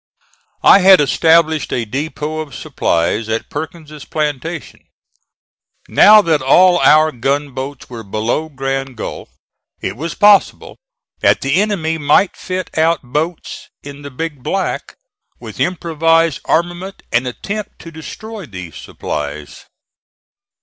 [0.63, 4.79] I had established a depot of supplies at Perkins' plantation.
[5.87, 9.29] Now that all our gunboats were below Grand Gulf
[9.79, 10.77] it was possible
[11.19, 14.95] that the enemy might fit out boats in the Big Black
[15.39, 19.67] with improvised armament and attempt to destroy these supplies.